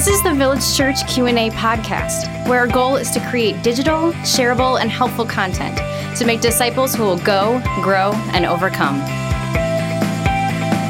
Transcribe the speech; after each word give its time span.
This 0.00 0.16
is 0.16 0.22
the 0.22 0.32
Village 0.32 0.74
Church 0.74 1.06
Q&A 1.08 1.50
podcast, 1.50 2.48
where 2.48 2.60
our 2.60 2.66
goal 2.66 2.96
is 2.96 3.10
to 3.10 3.20
create 3.28 3.62
digital, 3.62 4.12
shareable, 4.22 4.80
and 4.80 4.90
helpful 4.90 5.26
content 5.26 5.76
to 6.16 6.24
make 6.24 6.40
disciples 6.40 6.94
who 6.94 7.02
will 7.02 7.18
go, 7.18 7.60
grow, 7.82 8.12
and 8.32 8.46
overcome. 8.46 8.98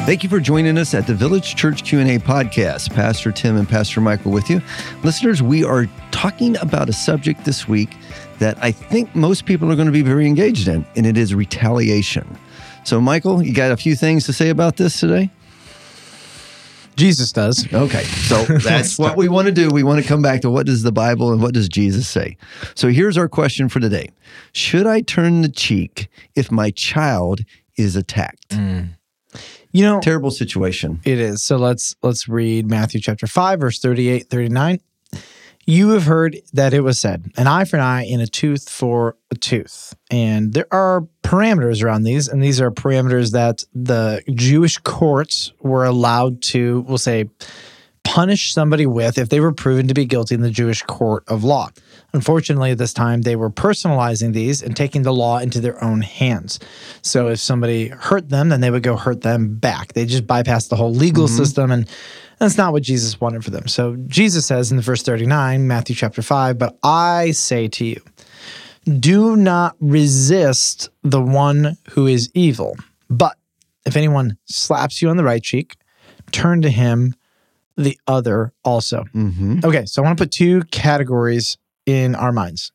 Thank 0.05 0.23
you 0.23 0.29
for 0.29 0.39
joining 0.39 0.77
us 0.77 0.93
at 0.93 1.07
the 1.07 1.13
Village 1.13 1.57
Church 1.57 1.83
Q&A 1.83 2.19
podcast. 2.19 2.93
Pastor 2.93 3.33
Tim 3.33 3.57
and 3.57 3.67
Pastor 3.67 3.99
Michael 3.99 4.31
with 4.31 4.49
you. 4.49 4.61
Listeners, 5.03 5.43
we 5.43 5.65
are 5.65 5.87
talking 6.11 6.55
about 6.59 6.87
a 6.87 6.93
subject 6.93 7.43
this 7.43 7.67
week 7.67 7.97
that 8.39 8.57
I 8.63 8.71
think 8.71 9.13
most 9.13 9.45
people 9.45 9.69
are 9.69 9.75
going 9.75 9.87
to 9.87 9.91
be 9.91 10.03
very 10.03 10.25
engaged 10.25 10.69
in, 10.69 10.85
and 10.95 11.05
it 11.05 11.17
is 11.17 11.35
retaliation. 11.35 12.37
So, 12.85 13.01
Michael, 13.01 13.43
you 13.43 13.53
got 13.53 13.73
a 13.73 13.77
few 13.77 13.93
things 13.93 14.25
to 14.27 14.31
say 14.31 14.47
about 14.47 14.77
this 14.77 15.01
today? 15.01 15.31
Jesus 17.01 17.31
does. 17.31 17.65
Okay, 17.73 18.03
so 18.03 18.43
that's 18.63 18.99
what 18.99 19.17
we 19.17 19.27
want 19.27 19.47
to 19.47 19.51
do. 19.51 19.69
We 19.69 19.81
want 19.81 19.99
to 20.01 20.07
come 20.07 20.21
back 20.21 20.41
to 20.41 20.51
what 20.51 20.67
does 20.67 20.83
the 20.83 20.91
Bible 20.91 21.31
and 21.31 21.41
what 21.41 21.51
does 21.51 21.67
Jesus 21.67 22.07
say. 22.07 22.37
So 22.75 22.89
here's 22.89 23.17
our 23.17 23.27
question 23.27 23.69
for 23.69 23.79
today 23.79 24.09
Should 24.53 24.85
I 24.85 25.01
turn 25.01 25.41
the 25.41 25.49
cheek 25.49 26.09
if 26.35 26.51
my 26.51 26.69
child 26.69 27.41
is 27.75 27.95
attacked? 27.95 28.49
Mm. 28.49 28.89
You 29.71 29.83
know, 29.83 29.99
Terrible 29.99 30.29
situation. 30.29 30.99
it 31.03 31.17
is. 31.17 31.41
So 31.41 31.57
let's 31.57 31.95
let's 32.03 32.27
read 32.27 32.67
Matthew 32.67 33.01
chapter 33.01 33.25
5 33.25 33.59
verse 33.59 33.79
38 33.79 34.27
39. 34.29 34.79
You 35.65 35.89
have 35.89 36.03
heard 36.03 36.37
that 36.53 36.73
it 36.73 36.81
was 36.81 36.99
said, 36.99 37.31
an 37.37 37.47
eye 37.47 37.65
for 37.65 37.77
an 37.77 37.83
eye 37.83 38.05
and 38.05 38.21
a 38.21 38.27
tooth 38.27 38.67
for 38.67 39.15
a 39.29 39.35
tooth. 39.35 39.95
And 40.09 40.53
there 40.53 40.67
are 40.71 41.07
parameters 41.23 41.83
around 41.83 42.03
these, 42.03 42.27
and 42.27 42.43
these 42.43 42.59
are 42.59 42.71
parameters 42.71 43.31
that 43.33 43.63
the 43.73 44.23
Jewish 44.33 44.79
courts 44.79 45.53
were 45.59 45.85
allowed 45.85 46.41
to, 46.43 46.81
we'll 46.87 46.97
say, 46.97 47.29
punish 48.03 48.53
somebody 48.53 48.87
with 48.87 49.19
if 49.19 49.29
they 49.29 49.39
were 49.39 49.53
proven 49.53 49.87
to 49.87 49.93
be 49.93 50.05
guilty 50.05 50.33
in 50.33 50.41
the 50.41 50.49
Jewish 50.49 50.81
court 50.81 51.23
of 51.27 51.43
law. 51.43 51.69
Unfortunately, 52.13 52.71
at 52.71 52.77
this 52.77 52.93
time, 52.93 53.21
they 53.21 53.35
were 53.35 53.49
personalizing 53.49 54.33
these 54.33 54.63
and 54.63 54.75
taking 54.75 55.03
the 55.03 55.13
law 55.13 55.37
into 55.37 55.61
their 55.61 55.81
own 55.83 56.01
hands. 56.01 56.59
So 57.03 57.27
if 57.27 57.39
somebody 57.39 57.87
hurt 57.89 58.29
them, 58.29 58.49
then 58.49 58.59
they 58.59 58.71
would 58.71 58.83
go 58.83 58.97
hurt 58.97 59.21
them 59.21 59.55
back. 59.55 59.93
They 59.93 60.05
just 60.05 60.27
bypassed 60.27 60.69
the 60.69 60.75
whole 60.75 60.93
legal 60.93 61.27
mm-hmm. 61.27 61.37
system, 61.37 61.71
and 61.71 61.87
that's 62.41 62.57
not 62.57 62.73
what 62.73 62.81
Jesus 62.81 63.21
wanted 63.21 63.45
for 63.45 63.51
them. 63.51 63.67
So 63.67 63.95
Jesus 64.07 64.47
says 64.47 64.71
in 64.71 64.77
the 64.77 64.83
verse 64.83 65.03
39, 65.03 65.67
Matthew 65.67 65.95
chapter 65.95 66.23
5, 66.23 66.57
But 66.57 66.75
I 66.81 67.31
say 67.31 67.67
to 67.67 67.85
you, 67.85 68.01
do 68.99 69.35
not 69.35 69.75
resist 69.79 70.89
the 71.03 71.21
one 71.21 71.77
who 71.91 72.07
is 72.07 72.31
evil. 72.33 72.75
But 73.11 73.37
if 73.85 73.95
anyone 73.95 74.37
slaps 74.45 75.03
you 75.03 75.09
on 75.09 75.17
the 75.17 75.23
right 75.23 75.43
cheek, 75.43 75.75
turn 76.31 76.63
to 76.63 76.69
him 76.71 77.13
the 77.77 77.95
other 78.07 78.53
also. 78.65 79.03
hmm 79.11 79.59
Okay, 79.63 79.85
so 79.85 80.01
I 80.01 80.05
want 80.05 80.17
to 80.17 80.23
put 80.23 80.31
two 80.31 80.63
categories 80.71 81.59
in 81.85 82.15
our 82.15 82.31
minds. 82.31 82.71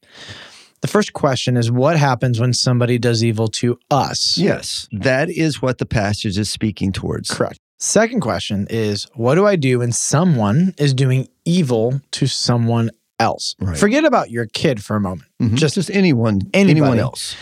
The 0.81 0.89
first 0.89 1.13
question 1.13 1.57
is 1.57 1.73
what 1.73 1.97
happens 1.97 2.39
when 2.39 2.53
somebody 2.53 2.99
does 2.99 3.25
evil 3.25 3.49
to 3.49 3.81
us? 3.91 4.39
Yes, 4.39 4.89
that 4.93 5.29
is 5.29 5.61
what 5.61 5.79
the 5.79 5.87
passage 5.87 6.39
is 6.39 6.51
speaking 6.51 6.93
towards. 6.93 7.33
Correct. 7.33 7.59
Second 7.79 8.21
question 8.21 8.67
is 8.71 9.07
what 9.15 9.35
do 9.35 9.47
I 9.47 9.57
do 9.57 9.81
when 9.81 9.93
someone 9.93 10.75
is 10.79 10.95
doing 10.95 11.29
evil 11.45 12.01
to 12.13 12.27
someone 12.27 12.91
else? 13.21 13.55
Right. 13.61 13.77
Forget 13.77 14.05
about 14.05 14.31
your 14.31 14.47
kid 14.47 14.83
for 14.83 14.97
a 14.97 15.01
moment. 15.01 15.29
Mhm. 15.41 15.55
Just 15.57 15.75
just 15.75 15.91
anyone, 15.91 16.41
Anybody. 16.55 16.71
anyone 16.81 16.99
else. 16.99 17.37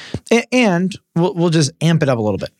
And 0.50 0.92
we'll, 1.14 1.34
we'll 1.34 1.50
just 1.50 1.70
amp 1.80 2.02
it 2.02 2.08
up 2.08 2.18
a 2.18 2.22
little 2.22 2.38
bit 2.38 2.50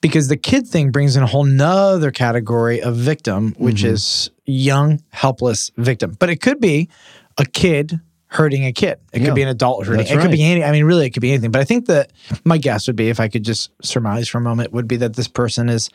because 0.00 0.28
the 0.28 0.36
kid 0.38 0.66
thing 0.66 0.90
brings 0.90 1.16
in 1.16 1.22
a 1.22 1.26
whole 1.26 1.44
nother 1.44 2.10
category 2.10 2.80
of 2.80 2.96
victim, 2.96 3.54
which 3.58 3.82
Mhm. 3.82 3.90
is 3.92 4.30
young, 4.46 5.02
helpless 5.10 5.70
victim. 5.76 6.16
But 6.18 6.30
it 6.30 6.40
could 6.40 6.60
be 6.60 6.88
a 7.36 7.44
kid 7.44 8.00
hurting 8.30 8.66
a 8.66 8.72
kid. 8.72 8.98
It 9.12 9.20
Yeah, 9.20 9.26
could 9.28 9.34
be 9.34 9.42
an 9.42 9.48
adult 9.48 9.86
hurting. 9.86 9.98
that's 10.04 10.10
It 10.10 10.20
could 10.20 10.30
be 10.30 10.44
any. 10.44 10.62
I 10.62 10.70
mean, 10.70 10.84
really, 10.84 11.06
it 11.06 11.10
could 11.10 11.22
be 11.22 11.30
anything. 11.32 11.50
But 11.50 11.60
I 11.62 11.64
think 11.64 11.86
that 11.86 12.12
my 12.44 12.58
guess 12.58 12.86
would 12.86 12.94
be, 12.96 13.08
if 13.08 13.20
I 13.20 13.28
could 13.28 13.42
just 13.42 13.70
surmise 13.82 14.28
for 14.28 14.36
a 14.36 14.40
moment, 14.42 14.70
would 14.72 14.86
be 14.86 14.96
that 14.98 15.16
this 15.16 15.28
person 15.28 15.70
is 15.70 15.88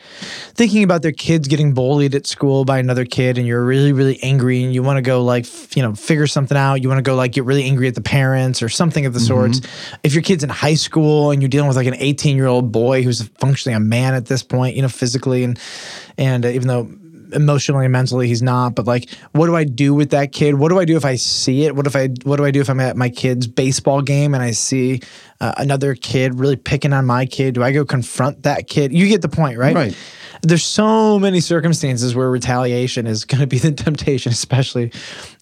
thinking 0.55 0.83
about 0.83 1.03
their 1.03 1.11
kids 1.11 1.47
getting 1.47 1.73
bullied 1.75 2.15
at 2.15 2.25
school 2.25 2.65
by 2.65 2.79
another 2.79 3.05
kid, 3.05 3.37
and 3.37 3.45
you're 3.45 3.63
really, 3.63 3.91
really 3.93 4.19
angry, 4.23 4.63
and 4.63 4.73
you 4.73 4.81
want 4.81 4.97
to 4.97 5.03
go 5.03 5.23
like, 5.23 5.45
f- 5.45 5.77
you 5.77 5.83
know, 5.83 5.93
figure 5.93 6.25
something 6.25 6.57
out. 6.57 6.81
You 6.81 6.89
want 6.89 6.97
to 6.97 7.03
go 7.03 7.13
like 7.15 7.33
get 7.33 7.43
really 7.45 7.65
angry 7.65 7.87
at 7.87 7.93
the 7.95 8.01
parents 8.01 8.63
or 8.63 8.69
something 8.69 9.05
of 9.05 9.13
the 9.13 9.19
sorts. 9.19 9.61
If 10.01 10.13
your 10.13 10.23
kid's 10.23 10.43
in 10.43 10.49
high 10.49 10.73
school 10.75 11.29
and 11.29 11.41
you're 11.41 11.49
dealing 11.49 11.67
with 11.67 11.77
like 11.77 11.87
an 11.87 11.95
18 11.97 12.35
year 12.35 12.47
old 12.47 12.71
boy 12.71 13.03
who's 13.03 13.21
functionally 13.37 13.75
a 13.75 13.79
man 13.79 14.15
at 14.15 14.25
this 14.25 14.41
point, 14.41 14.75
you 14.75 14.81
know, 14.81 14.87
physically 14.89 15.43
and 15.43 15.59
and 16.17 16.45
uh, 16.45 16.49
even 16.49 16.67
though 16.67 16.89
emotionally 17.33 17.85
and 17.85 17.91
mentally 17.91 18.27
he's 18.27 18.41
not 18.41 18.75
but 18.75 18.85
like 18.85 19.09
what 19.31 19.47
do 19.47 19.55
i 19.55 19.63
do 19.63 19.93
with 19.93 20.11
that 20.11 20.31
kid? 20.31 20.55
What 20.55 20.69
do 20.69 20.79
i 20.79 20.85
do 20.85 20.95
if 20.97 21.05
i 21.05 21.15
see 21.15 21.65
it? 21.65 21.75
What 21.75 21.87
if 21.87 21.95
i 21.95 22.09
what 22.23 22.37
do 22.37 22.45
i 22.45 22.51
do 22.51 22.61
if 22.61 22.69
i'm 22.69 22.79
at 22.79 22.95
my 22.95 23.09
kid's 23.09 23.47
baseball 23.47 24.01
game 24.01 24.33
and 24.33 24.43
i 24.43 24.51
see 24.51 25.01
uh, 25.41 25.53
another 25.57 25.95
kid 25.95 26.39
really 26.39 26.55
picking 26.55 26.93
on 26.93 27.05
my 27.05 27.25
kid? 27.25 27.55
Do 27.55 27.63
i 27.63 27.71
go 27.71 27.85
confront 27.85 28.43
that 28.43 28.67
kid? 28.67 28.93
You 28.93 29.07
get 29.07 29.21
the 29.21 29.29
point 29.29 29.57
right? 29.57 29.75
Right. 29.75 29.97
there's 30.41 30.63
so 30.63 31.19
many 31.19 31.39
circumstances 31.39 32.15
where 32.15 32.29
retaliation 32.29 33.07
is 33.07 33.25
going 33.25 33.41
to 33.41 33.47
be 33.47 33.59
the 33.59 33.71
temptation 33.71 34.31
especially 34.31 34.91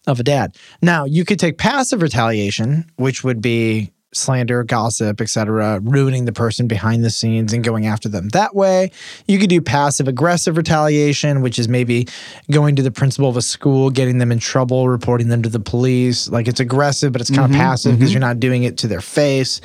of 0.06 0.20
a 0.20 0.22
dad. 0.22 0.56
Now 0.80 1.04
you 1.04 1.24
could 1.24 1.38
take 1.38 1.58
passive 1.58 2.02
retaliation 2.02 2.90
which 2.96 3.24
would 3.24 3.40
be 3.40 3.92
slander 4.12 4.62
gossip 4.64 5.20
etc 5.20 5.80
ruining 5.82 6.24
the 6.24 6.32
person 6.32 6.66
behind 6.66 7.04
the 7.04 7.10
scenes 7.10 7.52
and 7.52 7.64
going 7.64 7.86
after 7.86 8.08
them 8.08 8.28
that 8.30 8.54
way. 8.54 8.90
You 9.26 9.38
could 9.38 9.50
do 9.50 9.60
passive 9.60 10.08
aggressive 10.08 10.56
retaliation 10.56 11.42
which 11.42 11.58
is 11.58 11.68
maybe 11.68 12.06
going 12.50 12.76
to 12.76 12.82
the 12.82 12.90
principal 12.90 13.28
of 13.28 13.36
a 13.36 13.42
school 13.42 13.90
getting 13.90 14.18
them 14.18 14.32
in 14.32 14.38
trouble 14.38 14.88
reporting 14.88 15.28
them 15.28 15.42
to 15.42 15.48
the 15.48 15.60
police. 15.60 16.28
Like 16.28 16.48
it's 16.48 16.60
aggressive 16.60 17.12
but 17.12 17.20
it's 17.20 17.30
kind 17.30 17.52
of 17.52 17.58
passive 17.58 17.98
because 17.98 18.12
you're 18.12 18.20
not 18.20 18.40
doing 18.40 18.64
it 18.64 18.78
to 18.78 18.88
their 18.88 19.00
face. 19.00 19.60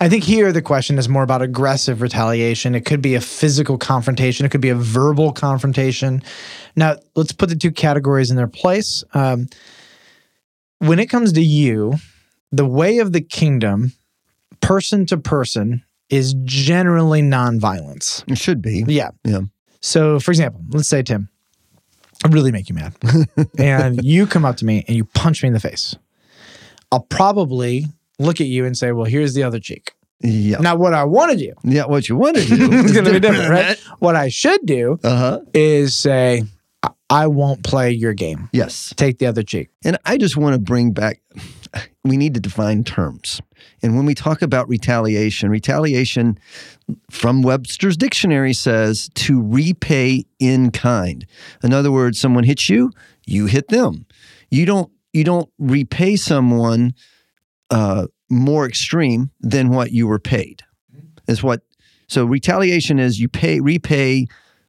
I 0.00 0.08
think 0.08 0.24
here 0.24 0.52
the 0.52 0.62
question 0.62 0.98
is 0.98 1.08
more 1.08 1.22
about 1.22 1.42
aggressive 1.42 2.02
retaliation. 2.02 2.74
It 2.74 2.84
could 2.84 3.02
be 3.02 3.14
a 3.14 3.20
physical 3.20 3.78
confrontation. 3.78 4.46
It 4.46 4.50
could 4.50 4.60
be 4.60 4.68
a 4.68 4.74
verbal 4.74 5.32
confrontation. 5.32 6.22
Now 6.76 6.96
let's 7.14 7.32
put 7.32 7.48
the 7.48 7.56
two 7.56 7.70
categories 7.70 8.30
in 8.30 8.36
their 8.36 8.48
place. 8.48 9.04
Um, 9.14 9.48
when 10.78 10.98
it 10.98 11.06
comes 11.06 11.32
to 11.32 11.42
you 11.42 11.94
the 12.52 12.66
way 12.66 12.98
of 12.98 13.12
the 13.12 13.20
kingdom, 13.20 13.92
person 14.60 15.06
to 15.06 15.16
person, 15.16 15.82
is 16.10 16.34
generally 16.44 17.20
nonviolence. 17.22 18.24
It 18.30 18.38
should 18.38 18.62
be. 18.62 18.84
Yeah. 18.88 19.10
Yeah. 19.24 19.40
So, 19.80 20.18
for 20.18 20.30
example, 20.30 20.62
let's 20.70 20.88
say, 20.88 21.02
Tim, 21.02 21.28
I 22.24 22.28
really 22.28 22.50
make 22.50 22.68
you 22.68 22.74
mad. 22.74 22.94
and 23.58 24.02
you 24.02 24.26
come 24.26 24.44
up 24.44 24.56
to 24.56 24.64
me 24.64 24.84
and 24.88 24.96
you 24.96 25.04
punch 25.04 25.42
me 25.42 25.48
in 25.48 25.52
the 25.52 25.60
face. 25.60 25.94
I'll 26.90 27.00
probably 27.02 27.84
look 28.18 28.40
at 28.40 28.46
you 28.46 28.64
and 28.64 28.76
say, 28.76 28.92
well, 28.92 29.04
here's 29.04 29.34
the 29.34 29.42
other 29.42 29.60
cheek. 29.60 29.92
Yeah. 30.20 30.56
Now, 30.58 30.74
what 30.74 30.94
I 30.94 31.04
want 31.04 31.30
to 31.32 31.36
do 31.38 31.52
Yeah. 31.62 31.84
What 31.84 32.08
you 32.08 32.16
want 32.16 32.36
to 32.38 32.44
do 32.44 32.72
is 32.72 32.92
going 32.92 33.04
to 33.04 33.12
be 33.12 33.20
different, 33.20 33.50
right? 33.50 33.78
What 34.00 34.16
I 34.16 34.30
should 34.30 34.64
do 34.64 34.98
Uh 35.04 35.16
huh. 35.16 35.40
is 35.54 35.94
say, 35.94 36.42
I- 36.82 36.90
I 37.10 37.26
won't 37.28 37.62
play 37.62 37.92
your 37.92 38.12
game. 38.14 38.48
Yes. 38.52 38.92
Take 38.96 39.18
the 39.18 39.26
other 39.26 39.42
cheek. 39.42 39.68
And 39.84 39.96
I 40.04 40.16
just 40.18 40.36
want 40.36 40.54
to 40.54 40.58
bring 40.58 40.90
back, 40.92 41.20
we 42.04 42.16
need 42.16 42.34
to 42.34 42.40
define 42.40 42.84
terms. 42.84 43.40
And 43.82 43.96
when 43.96 44.06
we 44.06 44.14
talk 44.14 44.42
about 44.42 44.68
retaliation, 44.68 45.50
retaliation 45.50 46.38
from 47.10 47.42
Webster's 47.42 47.96
dictionary 47.96 48.52
says 48.52 49.10
to 49.14 49.42
repay 49.42 50.24
in 50.38 50.70
kind. 50.70 51.26
In 51.62 51.72
other 51.72 51.92
words, 51.92 52.18
someone 52.18 52.44
hits 52.44 52.68
you, 52.68 52.90
you 53.26 53.46
hit 53.46 53.68
them. 53.68 54.06
You 54.50 54.66
don't 54.66 54.90
you 55.12 55.24
don't 55.24 55.50
repay 55.58 56.16
someone 56.16 56.94
uh, 57.70 58.06
more 58.30 58.66
extreme 58.66 59.30
than 59.40 59.70
what 59.70 59.90
you 59.92 60.06
were 60.06 60.18
paid. 60.18 60.62
Is 61.26 61.42
what 61.42 61.62
so 62.08 62.24
retaliation 62.24 62.98
is 62.98 63.20
you 63.20 63.28
pay 63.28 63.60
repay 63.60 64.26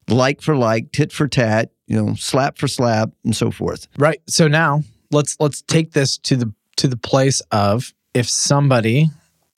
like 0.09 0.41
for 0.41 0.55
like, 0.55 0.91
tit 0.91 1.11
for 1.11 1.27
tat, 1.27 1.71
you 1.87 1.95
know, 2.01 2.15
slap 2.15 2.57
for 2.57 2.67
slap, 2.67 3.09
and 3.23 3.35
so 3.35 3.51
forth. 3.51 3.87
Right. 3.97 4.21
So 4.27 4.47
now 4.47 4.83
let's 5.11 5.35
let's 5.39 5.61
take 5.61 5.91
this 5.91 6.17
to 6.19 6.35
the 6.35 6.53
to 6.79 6.87
the 6.87 6.97
place 6.97 7.41
of 7.51 7.93
if 8.13 8.27
somebody 8.29 9.07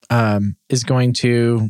um, 0.10 0.56
is 0.70 0.84
going 0.84 1.14
to 1.14 1.70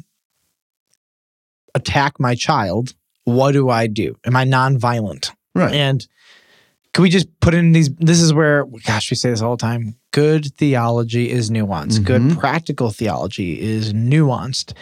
attack 1.75 2.19
my 2.19 2.36
child, 2.36 2.94
what 3.24 3.51
do 3.51 3.69
I 3.69 3.88
do? 3.88 4.15
Am 4.25 4.36
I 4.36 4.45
nonviolent? 4.45 5.31
Right. 5.56 5.74
And 5.74 6.06
can 6.94 7.03
we 7.03 7.09
just 7.09 7.27
put 7.39 7.53
in 7.53 7.71
these? 7.71 7.89
This 7.95 8.19
is 8.19 8.33
where, 8.33 8.65
gosh, 8.86 9.12
we 9.12 9.15
say 9.15 9.30
this 9.30 9.42
all 9.42 9.56
the 9.56 9.62
time. 9.62 9.95
Good 10.12 10.53
theology 10.57 11.30
is 11.30 11.50
nuanced. 11.50 12.03
Good 12.03 12.21
Mhm. 12.21 12.39
practical 12.39 12.89
theology 12.92 13.59
is 13.62 13.94
nuanced. 13.94 14.74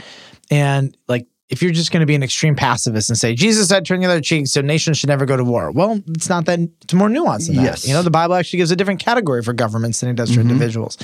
And 0.50 0.96
like, 1.08 1.28
if 1.50 1.62
you're 1.62 1.72
just 1.72 1.92
going 1.92 2.02
to 2.02 2.06
be 2.06 2.16
an 2.16 2.22
extreme 2.24 2.56
pacifist 2.56 3.10
and 3.10 3.18
say 3.18 3.34
Jesus 3.34 3.68
said 3.70 3.86
turn 3.86 4.00
the 4.00 4.06
other 4.06 4.22
cheek, 4.22 4.48
so 4.48 4.62
nations 4.62 4.98
should 5.00 5.10
never 5.10 5.26
go 5.26 5.36
to 5.36 5.44
war. 5.44 5.72
Well, 5.72 6.00
it's 6.10 6.30
not 6.30 6.46
that. 6.46 6.60
It's 6.84 6.94
more 6.94 7.10
nuanced 7.10 7.48
than 7.48 7.56
that. 7.58 7.64
Yes. 7.64 7.88
You 7.88 7.94
know, 7.94 8.04
the 8.04 8.12
Bible 8.12 8.36
actually 8.36 8.58
gives 8.58 8.72
a 8.72 8.76
different 8.76 9.00
category 9.00 9.42
for 9.42 9.54
governments 9.54 10.00
than 10.02 10.10
it 10.10 10.16
does 10.16 10.30
for 10.34 10.42
Mhm. 10.42 10.52
individuals. 10.52 10.98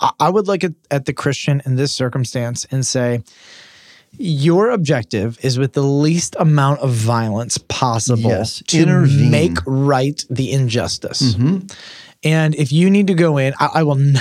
I, 0.00 0.10
I 0.20 0.30
would 0.30 0.46
look 0.46 0.64
at, 0.64 0.72
at 0.90 1.04
the 1.04 1.12
Christian 1.12 1.62
in 1.66 1.76
this 1.76 1.92
circumstance 1.92 2.66
and 2.70 2.84
say, 2.86 3.22
your 4.16 4.70
objective 4.70 5.38
is 5.44 5.58
with 5.58 5.72
the 5.72 5.82
least 5.82 6.36
amount 6.38 6.80
of 6.80 6.90
violence 6.92 7.58
possible 7.58 8.30
Yes, 8.30 8.62
to 8.68 8.80
intervene. 8.80 9.30
make 9.30 9.58
right 9.66 10.24
the 10.30 10.52
injustice. 10.52 11.34
Mhm. 11.34 11.70
And 12.24 12.54
if 12.54 12.72
you 12.72 12.88
need 12.90 13.06
to 13.08 13.14
go 13.14 13.36
in, 13.38 13.52
I, 13.60 13.68
I 13.74 13.82
will 13.82 13.98
n- 14.00 14.16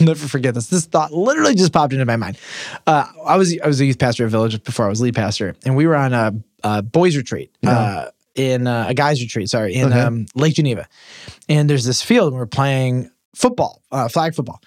never 0.00 0.28
forget 0.28 0.54
this. 0.54 0.68
This 0.68 0.86
thought 0.86 1.12
literally 1.12 1.54
just 1.54 1.72
popped 1.72 1.92
into 1.92 2.04
my 2.06 2.16
mind. 2.16 2.38
Uh, 2.86 3.06
I 3.26 3.36
was 3.36 3.58
I 3.60 3.66
was 3.66 3.80
a 3.80 3.84
youth 3.86 3.98
pastor 3.98 4.24
at 4.24 4.30
Village 4.30 4.62
before 4.62 4.86
I 4.86 4.88
was 4.88 5.00
lead 5.00 5.14
pastor, 5.14 5.56
and 5.64 5.76
we 5.76 5.86
were 5.86 5.96
on 5.96 6.12
a, 6.12 6.32
a 6.62 6.82
boys 6.82 7.16
retreat. 7.16 7.50
Uh, 7.66 8.10
in 8.34 8.68
uh, 8.68 8.86
a 8.88 8.94
guys 8.94 9.20
retreat, 9.20 9.48
sorry, 9.50 9.74
in 9.74 9.86
Okay. 9.88 9.98
um, 10.00 10.26
Lake 10.36 10.54
Geneva, 10.54 10.86
and 11.48 11.68
there's 11.68 11.84
this 11.84 12.02
field 12.02 12.28
and 12.32 12.36
we're 12.38 12.46
playing 12.46 13.10
football, 13.34 13.82
uh, 13.90 14.06
flag 14.06 14.32
football, 14.36 14.60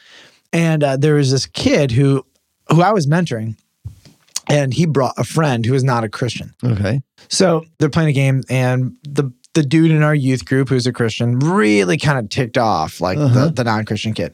and 0.51 0.83
uh, 0.83 0.97
there 0.97 1.13
was 1.15 1.31
this 1.31 1.45
kid 1.45 1.89
who 1.91 2.25
who 2.69 2.81
I 2.81 2.91
was 2.91 3.07
mentoring, 3.07 3.55
and 4.49 4.73
he 4.73 4.85
brought 4.85 5.13
a 5.17 5.23
friend 5.23 5.65
who 5.65 5.73
is 5.73 5.83
not 5.85 6.03
a 6.03 6.09
Christian. 6.09 6.53
Okay. 6.63 7.01
So 7.29 7.63
they're 7.77 7.89
playing 7.89 8.09
a 8.09 8.13
game, 8.13 8.43
and 8.49 8.97
the 9.03 9.31
the 9.53 9.63
dude 9.63 9.91
in 9.91 10.01
our 10.03 10.15
youth 10.15 10.45
group 10.45 10.69
who's 10.69 10.87
a 10.87 10.93
Christian 10.93 11.39
really 11.39 11.97
kind 11.97 12.17
of 12.19 12.29
ticked 12.29 12.57
off 12.57 13.01
like 13.01 13.17
Uh-huh. 13.17 13.47
the, 13.47 13.51
the 13.51 13.63
non 13.63 13.85
Christian 13.85 14.13
kid. 14.13 14.33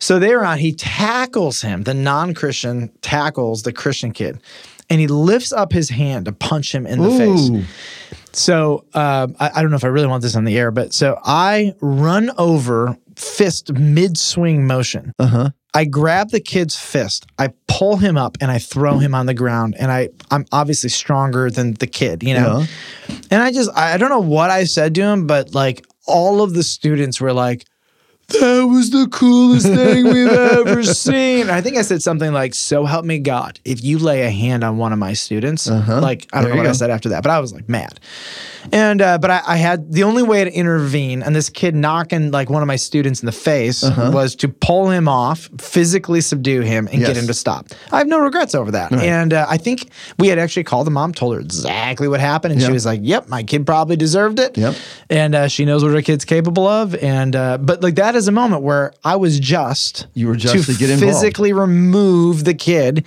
So 0.00 0.18
they 0.18 0.34
were 0.34 0.44
on. 0.44 0.58
He 0.58 0.72
tackles 0.72 1.60
him. 1.60 1.82
The 1.82 1.94
non 1.94 2.32
Christian 2.34 2.90
tackles 3.02 3.62
the 3.64 3.72
Christian 3.72 4.12
kid, 4.12 4.40
and 4.88 5.00
he 5.00 5.06
lifts 5.08 5.52
up 5.52 5.72
his 5.72 5.88
hand 5.90 6.26
to 6.26 6.32
punch 6.32 6.72
him 6.74 6.86
in 6.86 7.02
the 7.02 7.10
face. 7.10 7.66
So 8.32 8.84
um, 8.94 9.34
I, 9.40 9.50
I 9.56 9.62
don't 9.62 9.70
know 9.70 9.76
if 9.76 9.84
I 9.84 9.88
really 9.88 10.06
want 10.06 10.22
this 10.22 10.36
on 10.36 10.44
the 10.44 10.56
air, 10.56 10.70
but 10.70 10.92
so 10.92 11.18
I 11.24 11.74
run 11.80 12.30
over 12.38 12.96
fist 13.16 13.72
mid 13.72 14.16
swing 14.16 14.66
motion. 14.66 15.12
Uh 15.18 15.26
huh. 15.26 15.50
I 15.74 15.84
grab 15.84 16.30
the 16.30 16.40
kid's 16.40 16.76
fist, 16.76 17.26
I 17.38 17.50
pull 17.66 17.98
him 17.98 18.16
up, 18.16 18.38
and 18.40 18.50
I 18.50 18.58
throw 18.58 18.98
him 18.98 19.14
on 19.14 19.26
the 19.26 19.34
ground. 19.34 19.76
And 19.78 19.92
I, 19.92 20.08
I'm 20.30 20.46
obviously 20.50 20.88
stronger 20.90 21.50
than 21.50 21.74
the 21.74 21.86
kid, 21.86 22.22
you 22.22 22.34
know. 22.34 22.64
Yeah. 23.08 23.16
And 23.30 23.42
I 23.42 23.52
just, 23.52 23.70
I 23.76 23.94
I 23.94 23.96
don't 23.98 24.08
know 24.08 24.18
what 24.20 24.50
I 24.50 24.64
said 24.64 24.94
to 24.94 25.02
him, 25.02 25.26
but 25.26 25.54
like 25.54 25.86
all 26.06 26.42
of 26.42 26.54
the 26.54 26.62
students 26.62 27.20
were 27.20 27.32
like, 27.32 27.66
that 28.28 28.64
was 28.70 28.90
the 28.90 29.08
coolest 29.10 29.66
thing 29.66 30.04
we've 30.04 30.28
ever 30.28 30.82
seen. 30.84 31.48
I 31.48 31.60
think 31.60 31.76
I 31.76 31.82
said 31.82 32.02
something 32.02 32.32
like, 32.32 32.54
so 32.54 32.84
help 32.84 33.04
me 33.04 33.18
God, 33.18 33.58
if 33.64 33.82
you 33.82 33.98
lay 33.98 34.22
a 34.22 34.30
hand 34.30 34.64
on 34.64 34.76
one 34.76 34.92
of 34.92 34.98
my 34.98 35.14
students, 35.14 35.68
Uh-huh. 35.68 36.00
like, 36.00 36.26
I 36.32 36.36
don't 36.40 36.44
There 36.50 36.54
know 36.56 36.62
what 36.62 36.68
I 36.68 36.72
said 36.72 36.90
after 36.90 37.08
that, 37.10 37.22
but 37.22 37.30
I 37.30 37.38
was 37.40 37.52
like 37.54 37.68
mad. 37.68 38.00
And, 38.70 39.00
uh, 39.00 39.16
but 39.18 39.30
I, 39.30 39.40
I 39.46 39.56
had 39.56 39.92
the 39.92 40.02
only 40.02 40.22
way 40.22 40.44
to 40.44 40.52
intervene, 40.52 41.22
and 41.22 41.34
this 41.34 41.48
kid 41.48 41.74
knocking 41.74 42.30
like 42.30 42.50
one 42.50 42.60
of 42.60 42.66
my 42.66 42.76
students 42.76 43.22
in 43.22 43.26
the 43.26 43.32
face 43.32 43.82
was 43.82 44.34
to 44.36 44.48
pull 44.48 44.90
him 44.90 45.08
off, 45.08 45.48
physically 45.58 46.20
subdue 46.20 46.60
him, 46.60 46.86
and 46.88 46.98
get 47.00 47.10
Uh-huh. 47.10 47.20
Him 47.20 47.26
to 47.28 47.34
stop. 47.34 47.68
I 47.90 47.98
have 47.98 48.06
no 48.08 48.18
regrets 48.18 48.54
over 48.54 48.70
that. 48.72 48.92
And 48.92 49.32
uh, 49.32 49.46
I 49.48 49.56
think 49.56 49.88
we 50.18 50.28
had 50.28 50.38
actually 50.38 50.64
called 50.64 50.86
the 50.86 50.90
mom, 50.90 51.14
told 51.14 51.34
her 51.34 51.40
exactly 51.40 52.08
what 52.08 52.20
happened, 52.20 52.52
and 52.52 52.62
she 52.62 52.70
was 52.70 52.84
like, 52.84 53.00
"Yep, 53.02 53.28
my 53.28 53.42
kid 53.42 53.64
probably 53.64 53.96
deserved 53.96 54.38
it." 54.38 54.58
Yep. 54.58 54.74
And 55.08 55.34
uh, 55.34 55.48
she 55.48 55.64
knows 55.64 55.82
what 55.82 55.92
her 55.94 56.02
kid's 56.02 56.24
capable 56.26 56.66
of. 56.66 56.94
And 56.96 57.34
uh, 57.34 57.56
but 57.58 57.82
like 57.82 57.94
that 57.94 58.14
is 58.18 58.28
a 58.28 58.32
moment 58.32 58.62
where 58.62 58.92
I 59.04 59.16
was 59.16 59.40
just 59.40 60.06
You 60.14 60.26
were 60.28 60.36
just 60.36 60.66
to 60.70 60.74
get 60.76 60.90
involved. 60.90 61.14
physically 61.14 61.52
remove 61.52 62.44
the 62.44 62.54
kid. 62.54 63.06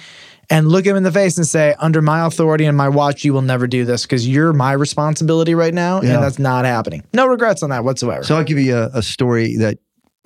And 0.49 0.67
look 0.67 0.85
him 0.85 0.97
in 0.97 1.03
the 1.03 1.13
face 1.13 1.37
and 1.37 1.47
say, 1.47 1.75
under 1.79 2.01
my 2.01 2.25
authority 2.25 2.65
and 2.65 2.75
my 2.75 2.89
watch, 2.89 3.23
you 3.23 3.31
will 3.33 3.41
never 3.41 3.67
do 3.67 3.85
this 3.85 4.01
because 4.01 4.27
you're 4.27 4.51
my 4.51 4.73
responsibility 4.73 5.55
right 5.55 5.73
now, 5.73 6.01
Yeah. 6.01 6.15
and 6.15 6.23
that's 6.23 6.39
not 6.39 6.65
happening. 6.65 7.03
No 7.13 7.25
regrets 7.25 7.63
on 7.63 7.69
that 7.69 7.85
whatsoever. 7.85 8.23
So 8.23 8.35
I'll 8.35 8.43
give 8.43 8.59
you 8.59 8.75
a, 8.75 8.89
a 8.95 9.01
story 9.01 9.55
that 9.57 9.77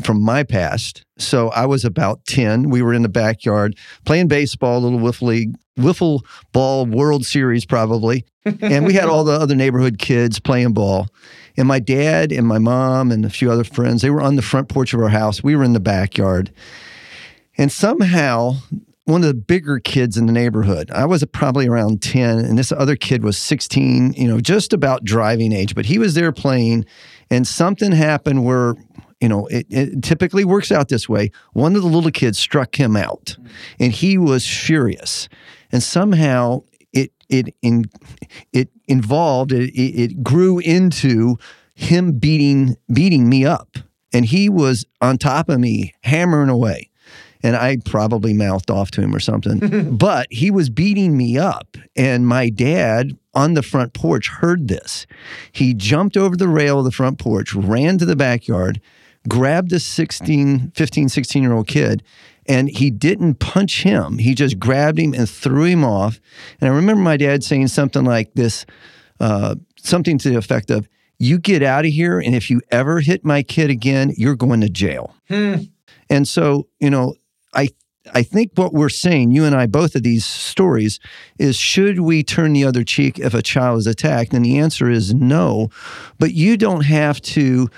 from 0.03 0.23
my 0.23 0.41
past. 0.41 1.03
So 1.19 1.49
I 1.49 1.67
was 1.67 1.85
about 1.85 2.25
10. 2.25 2.71
We 2.71 2.81
were 2.81 2.91
in 2.95 3.03
the 3.03 3.07
backyard 3.09 3.77
playing 4.05 4.27
baseball, 4.27 4.81
little 4.81 4.97
wiffle 4.97 5.27
league, 5.27 5.53
wiffle 5.77 6.21
ball 6.53 6.87
World 6.87 7.23
Series 7.23 7.63
probably. 7.65 8.25
And 8.61 8.85
we 8.87 8.93
had 8.93 9.05
all 9.05 9.23
the 9.25 9.33
other 9.33 9.53
neighborhood 9.55 9.99
kids 9.99 10.39
playing 10.39 10.73
ball. 10.73 11.07
And 11.57 11.67
my 11.67 11.79
dad 11.79 12.31
and 12.31 12.47
my 12.47 12.57
mom 12.57 13.11
and 13.11 13.25
a 13.25 13.29
few 13.29 13.51
other 13.51 13.63
friends, 13.63 14.01
they 14.01 14.09
were 14.09 14.21
on 14.21 14.35
the 14.35 14.41
front 14.41 14.69
porch 14.69 14.93
of 14.93 15.01
our 15.01 15.09
house. 15.09 15.43
We 15.43 15.55
were 15.55 15.63
in 15.63 15.73
the 15.73 15.79
backyard. 15.79 16.51
And 17.57 17.71
somehow, 17.71 18.55
one 19.05 19.21
of 19.21 19.27
the 19.27 19.33
bigger 19.33 19.79
kids 19.79 20.17
in 20.17 20.25
the 20.25 20.33
neighborhood, 20.33 20.91
I 20.91 21.05
was 21.05 21.23
probably 21.25 21.67
around 21.67 22.01
10, 22.01 22.39
and 22.39 22.57
this 22.57 22.71
other 22.71 22.95
kid 22.95 23.23
was 23.23 23.37
16, 23.37 24.13
you 24.13 24.27
know, 24.27 24.41
just 24.41 24.73
about 24.73 25.03
driving 25.03 25.53
age, 25.53 25.75
but 25.75 25.85
he 25.85 25.97
was 25.97 26.15
there 26.15 26.31
playing, 26.31 26.85
and 27.29 27.47
something 27.47 27.91
happened 27.91 28.43
where, 28.43 28.75
you 29.21 29.29
know, 29.29 29.45
it, 29.47 29.67
it 29.69 30.03
typically 30.03 30.43
works 30.43 30.71
out 30.71 30.89
this 30.89 31.07
way. 31.07 31.31
One 31.53 31.75
of 31.75 31.83
the 31.83 31.87
little 31.87 32.11
kids 32.11 32.39
struck 32.39 32.75
him 32.75 32.97
out, 32.97 33.37
and 33.79 33.93
he 33.93 34.17
was 34.17 34.45
furious. 34.45 35.29
And 35.71 35.81
somehow 35.81 36.63
it, 36.95 37.11
it, 37.29 37.55
in, 37.61 37.85
it 38.51 38.69
involved, 38.87 39.51
it, 39.51 39.71
it 39.75 40.23
grew 40.23 40.59
into 40.59 41.37
him 41.75 42.13
beating, 42.13 42.75
beating 42.91 43.29
me 43.29 43.45
up. 43.45 43.77
And 44.13 44.25
he 44.25 44.49
was 44.49 44.85
on 45.01 45.17
top 45.17 45.49
of 45.49 45.59
me, 45.59 45.93
hammering 46.01 46.49
away 46.49 46.89
and 47.45 47.55
I 47.55 47.77
probably 47.77 48.33
mouthed 48.33 48.71
off 48.71 48.89
to 48.91 49.01
him 49.01 49.15
or 49.15 49.19
something. 49.19 49.95
but 49.97 50.25
he 50.31 50.49
was 50.49 50.71
beating 50.71 51.15
me 51.15 51.37
up. 51.37 51.77
And 51.95 52.27
my 52.27 52.49
dad 52.49 53.15
on 53.35 53.53
the 53.53 53.61
front 53.61 53.93
porch 53.93 54.29
heard 54.29 54.67
this. 54.67 55.05
He 55.51 55.75
jumped 55.75 56.17
over 56.17 56.35
the 56.35 56.47
rail 56.47 56.79
of 56.79 56.85
the 56.85 56.91
front 56.91 57.19
porch, 57.19 57.53
ran 57.53 57.99
to 57.99 58.05
the 58.05 58.15
backyard, 58.15 58.81
grabbed 59.29 59.69
the 59.69 59.79
16, 59.79 60.71
15, 60.71 61.09
16 61.09 61.43
year 61.43 61.53
old 61.53 61.67
kid, 61.67 62.01
and 62.47 62.69
he 62.69 62.91
didn't 62.91 63.35
punch 63.35 63.83
him. 63.83 64.17
He 64.17 64.35
just 64.35 64.59
grabbed 64.59 64.99
him 64.99 65.13
and 65.13 65.29
threw 65.29 65.63
him 65.63 65.83
off. 65.83 66.19
And 66.61 66.69
I 66.69 66.73
remember 66.75 67.01
my 67.01 67.17
dad 67.17 67.43
saying 67.43 67.67
something 67.69 68.03
like 68.03 68.33
this 68.33 68.65
uh, 69.19 69.55
something 69.77 70.17
to 70.19 70.29
the 70.29 70.37
effect 70.37 70.69
of, 70.69 70.87
You 71.19 71.39
get 71.39 71.63
out 71.63 71.85
of 71.85 71.91
here, 71.91 72.19
and 72.19 72.35
if 72.35 72.49
you 72.49 72.61
ever 72.71 72.99
hit 72.99 73.23
my 73.23 73.43
kid 73.43 73.69
again, 73.69 74.13
you're 74.17 74.35
going 74.35 74.61
to 74.61 74.69
jail. 74.69 75.15
And 76.09 76.27
so, 76.27 76.67
you 76.79 76.89
know, 76.89 77.15
I 77.53 77.69
I 78.13 78.21
think 78.21 78.51
what 78.55 78.73
we're 78.73 78.89
saying, 78.89 79.31
you 79.31 79.45
and 79.45 79.55
I, 79.55 79.65
both 79.65 79.95
of 79.95 80.03
these 80.03 80.25
stories, 80.25 80.99
is 81.39 81.55
should 81.55 82.01
we 82.01 82.23
turn 82.23 82.53
the 82.53 82.63
other 82.63 82.83
cheek 82.83 83.17
if 83.17 83.33
a 83.33 83.41
child 83.41 83.79
is 83.79 83.87
attacked? 83.87 84.33
And 84.33 84.45
the 84.45 84.59
answer 84.59 84.91
is 84.91 85.13
no. 85.13 85.69
But 86.19 86.33
you 86.33 86.57
don't 86.57 86.85
have 86.85 87.19
to 87.21 87.69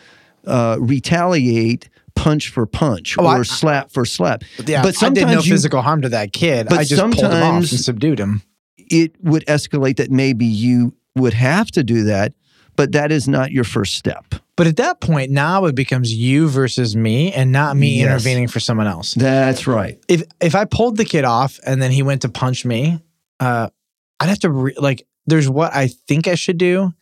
uh, 0.45 0.77
retaliate 0.79 1.89
punch 2.17 2.49
for 2.49 2.65
punch 2.65 3.15
Oh, 3.17 3.25
or 3.25 3.39
I- 3.39 3.43
slap 3.43 3.91
for 3.91 4.03
slap. 4.05 4.43
yeah, 4.65 4.81
but 4.81 5.01
I 5.01 5.09
did 5.09 5.15
no 5.15 5.21
sometimes 5.31 5.45
you- 5.47 5.53
physical 5.53 5.81
harm 5.81 6.01
to 6.01 6.09
that 6.09 6.33
kid. 6.33 6.67
But 6.69 6.79
I 6.79 6.83
just 6.83 6.99
pulled 7.01 7.13
him 7.15 7.25
off 7.25 7.31
sometimes- 7.31 7.71
and 7.71 7.81
subdued 7.81 8.19
him. 8.19 8.41
it 8.77 9.11
would 9.21 9.45
escalate 9.47 9.97
that 9.97 10.09
maybe 10.11 10.45
you 10.45 10.93
would 11.15 11.33
have 11.33 11.69
to 11.71 11.83
do 11.83 12.03
that, 12.05 12.33
but 12.77 12.91
that 12.93 13.11
is 13.11 13.27
not 13.27 13.51
your 13.51 13.63
first 13.65 13.95
step. 13.95 14.35
But 14.55 14.65
at 14.65 14.77
that 14.77 15.01
point, 15.01 15.29
now 15.31 15.65
it 15.65 15.75
becomes 15.75 16.13
you 16.13 16.47
versus 16.47 16.95
me, 16.95 17.31
and 17.33 17.51
not 17.51 17.75
me 17.77 17.97
Yes. 17.99 18.05
intervening 18.07 18.47
for 18.47 18.59
someone 18.59 18.87
else. 18.87 19.13
That's 19.13 19.67
right. 19.67 19.99
if 20.07 20.23
if 20.41 20.55
I 20.55 20.65
pulled 20.65 20.97
the 20.97 21.05
kid 21.05 21.25
off 21.25 21.59
and 21.65 21.81
then 21.81 21.91
he 21.91 22.01
went 22.01 22.21
to 22.23 22.29
punch 22.29 22.65
me, 22.65 22.99
uh, 23.39 23.67
I'd 24.19 24.29
have 24.29 24.39
to 24.39 24.49
re- 24.49 24.73
like. 24.77 25.05
There's 25.29 25.49
what 25.49 25.75
I 25.75 25.87
think 26.07 26.27
I 26.29 26.35
should 26.35 26.57
do, 26.57 26.93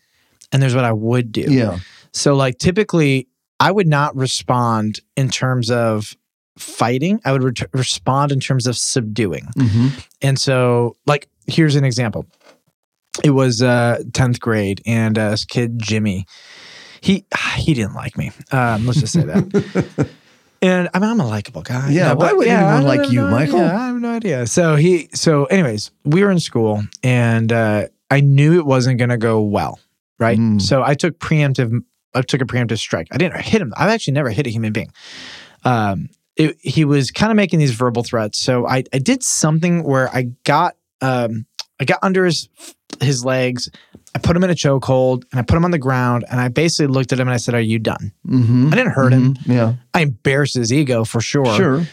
and 0.52 0.60
there's 0.62 0.74
what 0.74 0.84
I 0.84 0.92
would 0.92 1.32
do. 1.32 1.46
Yeah. 1.48 1.78
So 2.12 2.34
like 2.36 2.58
typically, 2.58 3.28
I 3.60 3.72
would 3.72 3.88
not 3.88 4.16
respond 4.16 5.00
in 5.16 5.30
terms 5.30 5.72
of 5.72 6.16
fighting. 6.58 7.20
I 7.26 7.32
would 7.32 7.44
ret- 7.44 7.70
respond 7.74 8.32
in 8.32 8.40
terms 8.40 8.68
of 8.68 8.78
subduing. 8.78 9.48
hmm 9.56 9.88
And 10.22 10.40
so, 10.40 10.96
like, 11.06 11.28
here's 11.48 11.76
an 11.76 11.84
example. 11.84 12.26
It 13.24 13.32
was 13.32 13.62
uh, 13.62 14.00
10th 14.12 14.40
grade, 14.40 14.82
and 14.86 15.18
uh, 15.18 15.32
this 15.32 15.46
kid, 15.46 15.80
Jimmy, 15.80 16.26
he 17.02 17.26
he 17.56 17.74
didn't 17.74 17.94
like 17.94 18.18
me. 18.18 18.32
Um, 18.52 18.86
let's 18.86 19.00
just 19.00 19.14
say 19.14 19.24
that. 19.24 20.10
and 20.62 20.90
I 20.94 21.00
mean, 21.00 21.10
I'm 21.10 21.20
a 21.20 21.28
likable 21.28 21.62
guy. 21.62 21.90
Yeah, 21.92 22.14
why 22.14 22.34
would 22.34 22.48
anyone 22.48 22.84
like 22.84 23.10
you, 23.10 23.22
no 23.22 23.32
Michael? 23.32 23.62
I 23.62 23.88
have 23.88 23.96
no 23.96 24.12
idea. 24.12 24.48
So 24.48 24.76
he, 24.76 25.10
so 25.14 25.46
anyways, 25.46 25.92
we 26.04 26.24
were 26.24 26.32
in 26.32 26.40
school, 26.40 26.84
and 27.04 27.52
uh, 27.54 27.88
I 28.12 28.20
knew 28.22 28.58
it 28.60 28.66
wasn't 28.66 28.98
going 28.98 29.10
to 29.10 29.18
go 29.18 29.42
well, 29.42 29.80
right? 30.20 30.38
Mm. 30.38 30.62
So 30.62 30.84
I 30.84 30.94
took 30.96 31.20
preemptive. 31.20 31.84
I 32.16 32.22
took 32.22 32.42
a 32.42 32.46
preemptive 32.46 32.78
strike. 32.80 33.08
I 33.12 33.18
didn't 33.18 33.42
hit 33.42 33.62
him. 33.62 33.74
I've 33.78 33.90
actually 33.90 34.14
never 34.14 34.30
hit 34.30 34.48
a 34.48 34.50
human 34.50 34.74
being. 34.74 34.92
Um, 35.64 36.10
it, 36.36 36.58
he 36.60 36.86
was 36.86 37.12
kind 37.12 37.32
of 37.32 37.36
making 37.36 37.60
these 37.60 37.72
verbal 37.72 38.04
threats. 38.04 38.40
So 38.40 38.68
I, 38.68 38.84
I 38.94 39.00
did 39.00 39.24
something 39.24 39.84
where 39.84 40.10
I 40.14 40.24
got 40.44 40.76
um, 41.02 41.46
I 41.80 41.86
got 41.86 42.00
under 42.02 42.26
his 42.26 42.50
his 43.02 43.24
legs. 43.26 43.70
I 44.14 44.20
put 44.20 44.36
him 44.36 44.44
in 44.44 44.50
a 44.50 44.54
chokehold 44.56 45.24
and 45.32 45.40
I 45.40 45.44
put 45.44 45.58
him 45.58 45.66
on 45.66 45.72
the 45.72 45.78
ground 45.78 46.24
and 46.32 46.40
I 46.40 46.48
basically 46.48 46.88
looked 46.88 47.12
at 47.12 47.20
him 47.20 47.28
and 47.28 47.34
I 47.34 47.38
said, 47.38 47.54
"Are 47.54 47.60
you 47.62 47.80
done?" 47.80 48.12
hmm 48.26 48.68
I 48.72 48.76
didn't 48.76 48.94
hurt 48.94 49.12
him. 49.12 49.36
Yeah. 49.46 49.74
I 49.94 50.02
embarrassed 50.02 50.56
his 50.56 50.72
ego 50.72 51.04
for 51.04 51.20
sure. 51.22 51.54
Sure. 51.56 51.86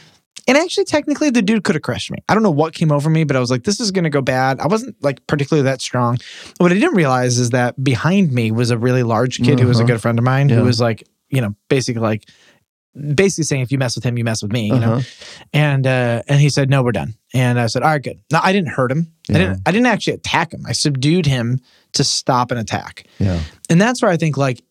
And 0.48 0.58
actually, 0.58 0.84
technically, 0.84 1.30
the 1.30 1.42
dude 1.42 1.62
could 1.64 1.74
have 1.76 1.82
crushed 1.82 2.10
me. 2.10 2.18
I 2.28 2.34
don't 2.34 2.42
know 2.42 2.50
what 2.50 2.74
came 2.74 2.90
over 2.90 3.08
me, 3.08 3.24
but 3.24 3.36
I 3.36 3.40
was 3.40 3.50
like, 3.50 3.62
"This 3.64 3.78
is 3.80 3.90
going 3.92 4.04
to 4.04 4.10
go 4.10 4.20
bad." 4.22 4.58
I 4.60 4.66
wasn't 4.66 4.96
like 5.02 5.24
particularly 5.26 5.64
that 5.64 5.80
strong. 5.80 6.18
What 6.58 6.72
I 6.72 6.74
didn't 6.74 6.96
realize 6.96 7.38
is 7.38 7.50
that 7.50 7.82
behind 7.82 8.32
me 8.32 8.50
was 8.50 8.70
a 8.70 8.78
really 8.78 9.02
large 9.04 9.38
kid 9.42 9.60
who 9.60 9.68
was 9.68 9.78
a 9.78 9.82
Uh-huh. 9.84 9.92
good 9.94 10.02
friend 10.02 10.18
of 10.18 10.24
mine 10.24 10.48
Yeah. 10.48 10.56
who 10.56 10.64
was 10.64 10.80
like, 10.80 11.04
you 11.30 11.40
know, 11.40 11.54
basically 11.68 12.02
like 12.02 12.24
basically 13.14 13.44
saying, 13.44 13.62
if 13.62 13.72
you 13.72 13.78
mess 13.78 13.94
with 13.94 14.04
him, 14.04 14.18
you 14.18 14.24
mess 14.24 14.42
with 14.42 14.52
me, 14.52 14.66
you 14.66 14.78
know? 14.78 14.94
Uh-huh. 14.96 15.46
And, 15.54 15.86
uh, 15.86 16.22
and 16.28 16.38
he 16.38 16.50
said, 16.50 16.68
no, 16.68 16.82
we're 16.82 16.92
done. 16.92 17.14
And 17.32 17.58
I 17.58 17.66
said, 17.68 17.82
all 17.82 17.88
right, 17.88 18.02
good. 18.02 18.20
No, 18.30 18.38
I 18.42 18.52
didn't 18.52 18.68
hurt 18.68 18.92
him. 18.92 19.10
I 19.30 19.32
didn't, 19.32 19.60
I 19.64 19.70
didn't 19.72 19.86
actually 19.86 20.12
attack 20.12 20.52
him. 20.52 20.64
I 20.66 20.72
subdued 20.72 21.24
him 21.24 21.60
to 21.92 22.04
stop 22.04 22.50
an 22.50 22.58
attack. 22.58 23.04
Yeah. 23.18 23.40
And 23.70 23.80
that's 23.80 24.02
where 24.02 24.10
I 24.10 24.18
think 24.18 24.36
like 24.36 24.62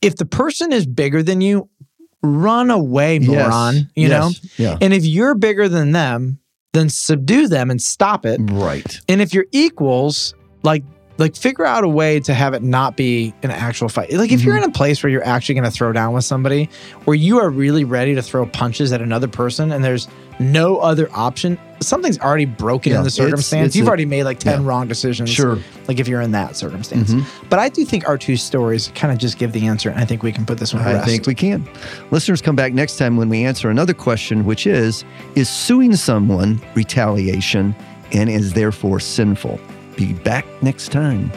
if 0.00 0.16
the 0.16 0.24
person 0.24 0.72
is 0.72 0.86
bigger 0.86 1.20
than 1.22 1.40
you, 1.40 1.68
run 2.24 2.70
away, 2.70 3.18
Yes. 3.18 3.28
moron. 3.28 3.90
You 3.94 4.08
Yes. 4.08 4.10
know? 4.10 4.30
Yeah. 4.56 4.78
And 4.80 4.92
if 4.92 5.04
you're 5.04 5.34
bigger 5.34 5.68
than 5.68 5.92
them, 5.92 6.38
then 6.72 6.88
subdue 6.88 7.48
them 7.48 7.70
and 7.70 7.80
stop 7.80 8.26
it. 8.26 8.40
Right. 8.42 9.00
And 9.08 9.22
if 9.22 9.32
you're 9.32 9.46
equals, 9.52 10.34
like 10.62 10.82
like 11.16 11.36
figure 11.36 11.64
out 11.64 11.84
a 11.84 11.88
way 11.88 12.18
to 12.18 12.34
have 12.34 12.54
it 12.54 12.62
not 12.62 12.96
be 12.96 13.32
an 13.44 13.50
actual 13.52 13.88
fight. 13.88 14.12
Like 14.12 14.32
if 14.32 14.42
you're 14.42 14.56
mm-hmm. 14.56 14.64
in 14.64 14.70
a 14.70 14.72
place 14.72 15.00
where 15.00 15.10
you're 15.10 15.24
actually 15.24 15.54
going 15.54 15.64
to 15.64 15.70
throw 15.70 15.92
down 15.92 16.12
with 16.12 16.24
somebody, 16.24 16.68
where 17.04 17.14
you 17.14 17.38
are 17.38 17.50
really 17.50 17.84
ready 17.84 18.16
to 18.16 18.22
throw 18.22 18.46
punches 18.46 18.92
at 18.92 19.00
another 19.00 19.28
person, 19.28 19.70
and 19.70 19.84
there's 19.84 20.08
no 20.38 20.78
other 20.78 21.08
option, 21.14 21.58
something's 21.80 22.18
already 22.18 22.44
broken 22.44 22.92
Yeah, 22.92 22.98
in 22.98 23.02
the 23.04 23.08
it's- 23.08 23.14
circumstance. 23.16 23.66
it's 23.68 23.76
You've 23.76 23.86
a- 23.86 23.88
already 23.88 24.04
made 24.06 24.24
like 24.24 24.38
ten 24.38 24.62
yeah. 24.62 24.66
wrong 24.68 24.88
decisions. 24.88 25.30
Sure. 25.30 25.58
Like 25.88 25.98
if 26.00 26.08
you're 26.08 26.20
in 26.22 26.32
that 26.32 26.56
circumstance. 26.56 27.10
Mhm. 27.12 27.24
But 27.50 27.58
I 27.58 27.68
do 27.68 27.84
think 27.84 28.08
our 28.08 28.16
two 28.18 28.36
stories 28.36 28.90
kind 28.94 29.12
of 29.12 29.18
just 29.18 29.38
give 29.38 29.52
the 29.52 29.66
answer, 29.66 29.90
and 29.90 29.98
I 29.98 30.04
think 30.04 30.22
we 30.22 30.32
can 30.32 30.44
put 30.46 30.58
this 30.58 30.72
one 30.74 30.82
I 30.82 30.94
rest. 30.94 31.06
think 31.06 31.26
we 31.26 31.34
can. 31.34 31.66
Listeners, 32.10 32.40
come 32.40 32.56
back 32.56 32.72
next 32.72 32.96
time 32.96 33.16
when 33.16 33.28
we 33.28 33.44
answer 33.44 33.70
another 33.70 33.94
question, 33.94 34.44
which 34.44 34.66
is 34.66 35.04
Is 35.34 35.48
suing 35.48 35.94
someone 35.96 36.60
retaliation 36.74 37.74
and 38.12 38.30
is 38.30 38.52
therefore 38.52 39.00
sinful? 39.00 39.60
Be 39.96 40.12
back 40.12 40.44
next 40.62 40.90
time. 40.90 41.30